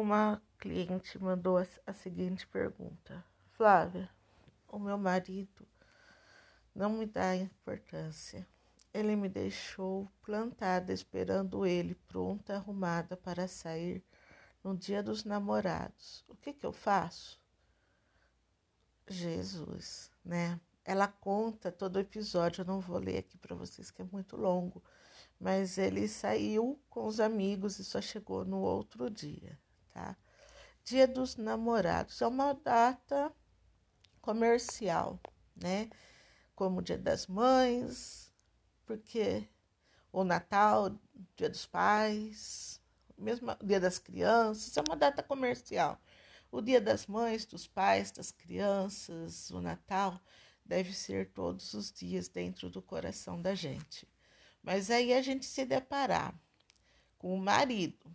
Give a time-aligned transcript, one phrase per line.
[0.00, 4.08] Uma cliente mandou a seguinte pergunta: Flávia,
[4.68, 5.66] o meu marido
[6.72, 8.46] não me dá importância.
[8.94, 14.00] Ele me deixou plantada esperando ele, pronta, arrumada para sair
[14.62, 16.24] no dia dos namorados.
[16.28, 17.42] O que, que eu faço?
[19.08, 20.60] Jesus, né?
[20.84, 24.36] Ela conta todo o episódio, eu não vou ler aqui para vocês que é muito
[24.36, 24.80] longo,
[25.40, 29.58] mas ele saiu com os amigos e só chegou no outro dia,
[29.92, 30.16] tá?
[30.84, 33.32] Dia dos Namorados é uma data
[34.20, 35.20] comercial,
[35.54, 35.90] né?
[36.54, 38.32] Como Dia das Mães,
[38.86, 39.48] porque
[40.12, 40.98] o Natal,
[41.36, 42.80] Dia dos Pais,
[43.16, 46.00] mesmo Dia das Crianças, é uma data comercial.
[46.50, 50.18] O Dia das Mães, dos Pais, das Crianças, o Natal
[50.64, 54.08] deve ser todos os dias dentro do coração da gente.
[54.62, 56.34] Mas aí a gente se deparar
[57.18, 58.07] com o marido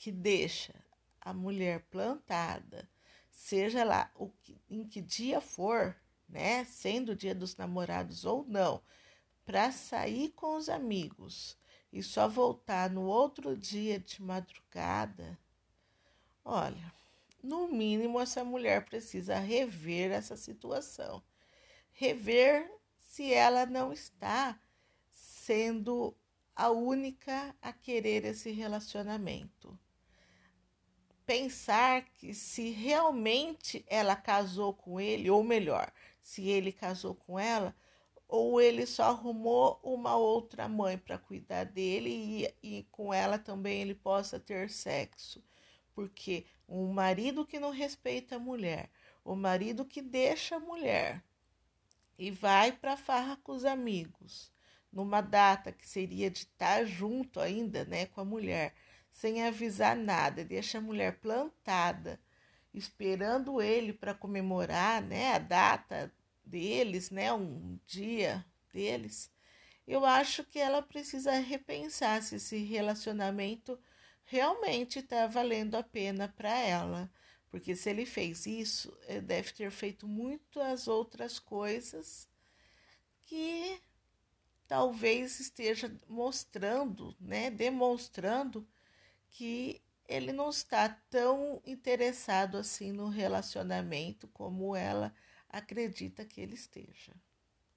[0.00, 0.74] que deixa
[1.20, 2.88] a mulher plantada,
[3.30, 5.94] seja lá o que, em que dia for,
[6.26, 8.82] né, sendo o dia dos namorados ou não,
[9.44, 11.54] para sair com os amigos
[11.92, 15.38] e só voltar no outro dia de madrugada,
[16.42, 16.94] olha,
[17.42, 21.22] no mínimo essa mulher precisa rever essa situação.
[21.92, 24.58] Rever se ela não está
[25.10, 26.16] sendo
[26.56, 29.78] a única a querer esse relacionamento
[31.30, 37.72] pensar que se realmente ela casou com ele, ou melhor, se ele casou com ela,
[38.26, 42.10] ou ele só arrumou uma outra mãe para cuidar dele
[42.62, 45.40] e, e com ela também ele possa ter sexo.
[45.94, 48.90] Porque um marido que não respeita a mulher,
[49.24, 51.22] o marido que deixa a mulher
[52.18, 54.52] e vai para farra com os amigos,
[54.92, 58.74] numa data que seria de estar junto ainda, né, com a mulher
[59.10, 62.20] sem avisar nada, deixa a mulher plantada,
[62.72, 66.12] esperando ele para comemorar, né, a data
[66.44, 69.30] deles, né, um dia deles.
[69.86, 73.78] Eu acho que ela precisa repensar se esse relacionamento
[74.24, 77.10] realmente está valendo a pena para ela.
[77.50, 82.28] Porque se ele fez isso, ele deve ter feito muitas outras coisas
[83.22, 83.80] que
[84.68, 88.66] talvez esteja mostrando, né, demonstrando
[89.30, 95.14] que ele não está tão interessado assim no relacionamento como ela
[95.48, 97.14] acredita que ele esteja.